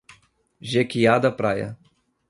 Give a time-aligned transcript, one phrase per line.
[0.59, 1.77] Jequiá da Praia